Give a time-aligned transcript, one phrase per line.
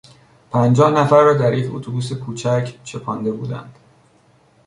[0.51, 3.75] پنجاه نفر را در یک اتوبوس کوچک چپانده بودند.